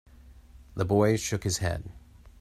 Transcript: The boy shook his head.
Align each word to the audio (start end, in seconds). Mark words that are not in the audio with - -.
The 0.73 0.83
boy 0.83 1.15
shook 1.17 1.43
his 1.43 1.59
head. 1.59 1.91